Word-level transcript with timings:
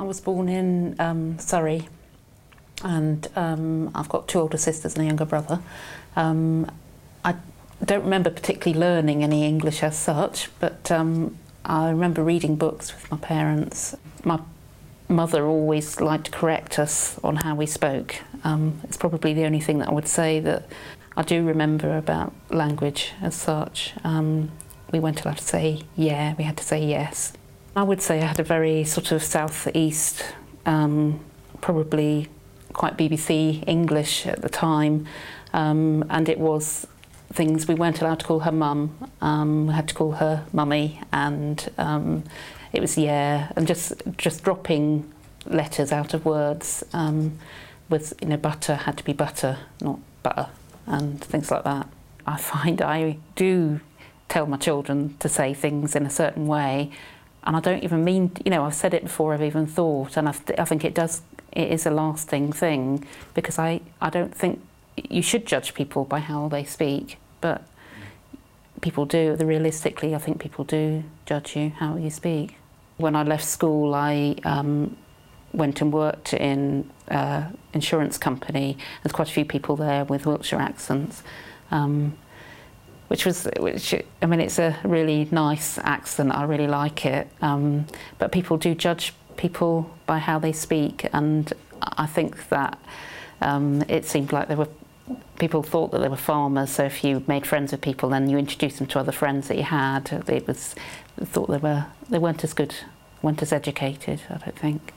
I 0.00 0.04
was 0.04 0.18
born 0.18 0.48
in 0.48 0.96
um, 0.98 1.38
Surrey 1.38 1.86
and 2.82 3.28
um, 3.36 3.90
I've 3.94 4.08
got 4.08 4.28
two 4.28 4.38
older 4.38 4.56
sisters 4.56 4.94
and 4.94 5.02
a 5.02 5.06
younger 5.06 5.26
brother. 5.26 5.60
Um, 6.16 6.70
I 7.22 7.34
don't 7.84 8.04
remember 8.04 8.30
particularly 8.30 8.80
learning 8.80 9.22
any 9.22 9.44
English 9.44 9.82
as 9.82 9.98
such, 9.98 10.48
but 10.58 10.90
um, 10.90 11.36
I 11.66 11.90
remember 11.90 12.24
reading 12.24 12.56
books 12.56 12.94
with 12.94 13.10
my 13.10 13.18
parents. 13.18 13.94
My 14.24 14.40
mother 15.06 15.44
always 15.44 16.00
liked 16.00 16.24
to 16.24 16.30
correct 16.30 16.78
us 16.78 17.18
on 17.22 17.36
how 17.36 17.54
we 17.54 17.66
spoke. 17.66 18.16
Um, 18.42 18.80
it's 18.84 18.96
probably 18.96 19.34
the 19.34 19.44
only 19.44 19.60
thing 19.60 19.80
that 19.80 19.88
I 19.88 19.92
would 19.92 20.08
say 20.08 20.40
that 20.40 20.66
I 21.14 21.22
do 21.22 21.44
remember 21.44 21.98
about 21.98 22.32
language 22.48 23.12
as 23.20 23.34
such. 23.34 23.92
Um, 24.02 24.50
we 24.92 24.98
weren't 24.98 25.22
allowed 25.22 25.36
to 25.38 25.44
say 25.44 25.82
yeah, 25.94 26.34
we 26.38 26.44
had 26.44 26.56
to 26.56 26.64
say 26.64 26.82
yes. 26.82 27.34
I 27.76 27.82
would 27.84 28.02
say 28.02 28.20
I 28.20 28.26
had 28.26 28.40
a 28.40 28.44
very 28.44 28.84
sort 28.84 29.12
of 29.12 29.22
southeast, 29.22 30.24
um, 30.66 31.20
probably 31.60 32.28
quite 32.72 32.96
BBC 32.96 33.62
English 33.66 34.26
at 34.26 34.42
the 34.42 34.48
time, 34.48 35.06
um, 35.52 36.04
and 36.10 36.28
it 36.28 36.38
was 36.38 36.86
things 37.32 37.68
we 37.68 37.74
weren't 37.74 38.00
allowed 38.00 38.20
to 38.20 38.26
call 38.26 38.40
her 38.40 38.52
mum. 38.52 39.08
Um, 39.20 39.68
we 39.68 39.74
had 39.74 39.86
to 39.88 39.94
call 39.94 40.12
her 40.12 40.44
mummy, 40.52 41.00
and 41.12 41.70
um, 41.78 42.24
it 42.72 42.80
was 42.80 42.98
yeah, 42.98 43.52
and 43.54 43.68
just 43.68 43.92
just 44.18 44.42
dropping 44.42 45.10
letters 45.46 45.92
out 45.92 46.12
of 46.12 46.24
words. 46.24 46.82
Um, 46.92 47.38
with 47.88 48.14
you 48.20 48.28
know 48.28 48.36
butter 48.36 48.74
had 48.74 48.96
to 48.98 49.04
be 49.04 49.12
butter, 49.12 49.58
not 49.80 50.00
butter, 50.22 50.48
and 50.86 51.20
things 51.20 51.50
like 51.50 51.64
that. 51.64 51.88
I 52.26 52.36
find 52.36 52.82
I 52.82 53.18
do 53.36 53.80
tell 54.28 54.46
my 54.46 54.56
children 54.56 55.16
to 55.18 55.28
say 55.28 55.54
things 55.54 55.94
in 55.94 56.06
a 56.06 56.10
certain 56.10 56.46
way, 56.46 56.90
and 57.44 57.56
I 57.56 57.60
don't 57.60 57.82
even 57.82 58.04
mean 58.04 58.32
you 58.44 58.50
know 58.50 58.64
I've 58.64 58.74
said 58.74 58.94
it 58.94 59.02
before 59.04 59.34
I've 59.34 59.42
even 59.42 59.66
thought, 59.66 60.16
and 60.16 60.28
I, 60.28 60.34
I 60.58 60.64
think 60.64 60.84
it 60.84 60.94
does 60.94 61.22
it 61.52 61.70
is 61.70 61.86
a 61.86 61.90
lasting 61.90 62.52
thing 62.52 63.06
because 63.34 63.58
I 63.58 63.80
I 64.00 64.10
don't 64.10 64.34
think 64.34 64.60
you 64.96 65.22
should 65.22 65.46
judge 65.46 65.74
people 65.74 66.04
by 66.04 66.20
how 66.20 66.48
they 66.48 66.64
speak, 66.64 67.18
but 67.40 67.62
people 68.80 69.04
do. 69.04 69.36
The 69.36 69.46
realistically, 69.46 70.14
I 70.14 70.18
think 70.18 70.40
people 70.40 70.64
do 70.64 71.04
judge 71.26 71.56
you 71.56 71.70
how 71.70 71.96
you 71.96 72.10
speak. 72.10 72.56
When 72.96 73.16
I 73.16 73.22
left 73.22 73.44
school, 73.44 73.94
I 73.94 74.36
um, 74.44 74.96
went 75.52 75.80
and 75.80 75.92
worked 75.92 76.34
in 76.34 76.90
uh, 77.10 77.48
insurance 77.72 78.18
company. 78.18 78.76
There's 79.02 79.12
quite 79.12 79.28
a 79.28 79.32
few 79.32 79.44
people 79.44 79.76
there 79.76 80.04
with 80.04 80.26
Wiltshire 80.26 80.60
accents, 80.60 81.22
um, 81.70 82.16
which 83.10 83.26
was 83.26 83.48
which. 83.58 83.92
I 84.22 84.26
mean, 84.26 84.38
it's 84.38 84.60
a 84.60 84.78
really 84.84 85.26
nice 85.32 85.78
accent. 85.78 86.32
I 86.32 86.44
really 86.44 86.68
like 86.68 87.04
it. 87.04 87.26
Um, 87.42 87.86
but 88.18 88.30
people 88.30 88.56
do 88.56 88.72
judge 88.72 89.12
people 89.36 89.90
by 90.06 90.18
how 90.18 90.38
they 90.38 90.52
speak, 90.52 91.08
and 91.12 91.52
I 91.82 92.06
think 92.06 92.48
that 92.50 92.78
um, 93.40 93.82
it 93.88 94.04
seemed 94.04 94.32
like 94.32 94.46
there 94.46 94.56
were 94.56 94.68
people 95.40 95.64
thought 95.64 95.90
that 95.90 95.98
they 95.98 96.08
were 96.08 96.14
farmers. 96.16 96.70
So 96.70 96.84
if 96.84 97.02
you 97.02 97.24
made 97.26 97.48
friends 97.48 97.72
with 97.72 97.80
people, 97.80 98.10
then 98.10 98.30
you 98.30 98.38
introduced 98.38 98.78
them 98.78 98.86
to 98.86 99.00
other 99.00 99.10
friends 99.10 99.48
that 99.48 99.56
you 99.56 99.64
had. 99.64 100.12
It 100.28 100.46
was 100.46 100.76
thought 101.20 101.50
they 101.50 101.58
were 101.58 101.86
they 102.08 102.18
weren't 102.20 102.44
as 102.44 102.52
good, 102.52 102.76
weren't 103.22 103.42
as 103.42 103.52
educated. 103.52 104.22
I 104.30 104.36
don't 104.36 104.56
think. 104.56 104.92